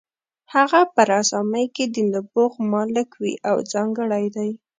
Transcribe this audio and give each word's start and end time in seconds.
هغه 0.53 0.81
په 0.93 1.01
رسامۍ 1.13 1.65
کې 1.75 1.85
د 1.93 1.95
نبوغ 2.13 2.51
مالک 2.71 3.09
وي 3.21 3.33
او 3.49 3.55
ځانګړی 3.71 4.25
دی. 4.35 4.51